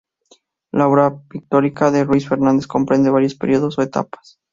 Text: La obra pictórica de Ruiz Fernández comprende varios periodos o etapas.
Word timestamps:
La 0.71 0.87
obra 0.87 1.21
pictórica 1.29 1.91
de 1.91 2.05
Ruiz 2.05 2.27
Fernández 2.27 2.65
comprende 2.65 3.11
varios 3.11 3.35
periodos 3.35 3.77
o 3.77 3.83
etapas. 3.83 4.39